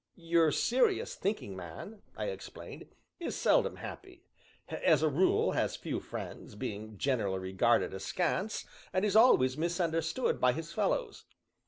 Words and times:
"Your 0.15 0.51
serious, 0.51 1.13
thinking 1.13 1.55
man," 1.55 2.01
I 2.17 2.25
explained, 2.29 2.87
"is 3.19 3.35
seldom 3.35 3.75
happy 3.75 4.23
as 4.67 5.03
a 5.03 5.09
rule 5.09 5.51
has 5.51 5.75
few 5.75 5.99
friends, 5.99 6.55
being 6.55 6.97
generally 6.97 7.37
regarded 7.37 7.93
askance, 7.93 8.65
and 8.93 9.05
is 9.05 9.15
always 9.15 9.59
misunderstood 9.59 10.41
by 10.41 10.53
his 10.53 10.73
fellows. 10.73 11.25